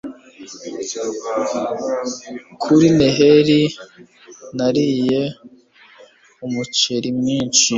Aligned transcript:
Kuri 2.63 2.87
neheri 2.97 3.61
nariye 4.57 5.21
umuceri 6.45 7.09
mwinshi 7.19 7.67